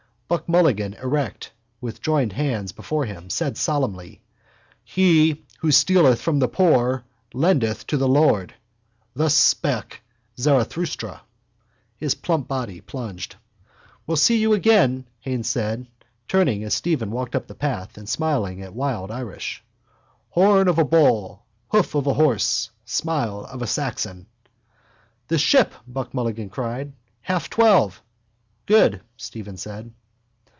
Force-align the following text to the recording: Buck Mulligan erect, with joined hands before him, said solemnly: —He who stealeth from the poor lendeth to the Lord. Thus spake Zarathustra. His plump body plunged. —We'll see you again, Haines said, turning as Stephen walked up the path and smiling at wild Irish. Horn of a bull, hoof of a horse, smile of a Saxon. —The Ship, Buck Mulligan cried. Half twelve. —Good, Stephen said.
Buck 0.33 0.47
Mulligan 0.47 0.93
erect, 0.93 1.51
with 1.81 1.99
joined 2.01 2.31
hands 2.31 2.71
before 2.71 3.03
him, 3.05 3.29
said 3.29 3.57
solemnly: 3.57 4.21
—He 4.81 5.43
who 5.59 5.73
stealeth 5.73 6.21
from 6.21 6.39
the 6.39 6.47
poor 6.47 7.03
lendeth 7.33 7.85
to 7.87 7.97
the 7.97 8.07
Lord. 8.07 8.53
Thus 9.13 9.33
spake 9.33 10.01
Zarathustra. 10.39 11.23
His 11.97 12.15
plump 12.15 12.47
body 12.47 12.79
plunged. 12.79 13.35
—We'll 14.07 14.15
see 14.15 14.37
you 14.37 14.53
again, 14.53 15.05
Haines 15.19 15.49
said, 15.49 15.85
turning 16.29 16.63
as 16.63 16.73
Stephen 16.73 17.11
walked 17.11 17.35
up 17.35 17.47
the 17.47 17.53
path 17.53 17.97
and 17.97 18.07
smiling 18.07 18.61
at 18.61 18.73
wild 18.73 19.11
Irish. 19.11 19.61
Horn 20.29 20.69
of 20.69 20.79
a 20.79 20.85
bull, 20.85 21.43
hoof 21.71 21.93
of 21.93 22.07
a 22.07 22.13
horse, 22.13 22.69
smile 22.85 23.41
of 23.51 23.61
a 23.61 23.67
Saxon. 23.67 24.27
—The 25.27 25.37
Ship, 25.37 25.73
Buck 25.85 26.13
Mulligan 26.13 26.47
cried. 26.49 26.93
Half 27.19 27.49
twelve. 27.49 28.01
—Good, 28.65 29.01
Stephen 29.17 29.57
said. 29.57 29.91